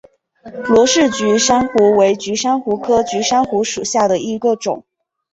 [0.67, 4.83] 罗氏菊珊瑚为菊珊瑚科菊珊瑚属下的一个种。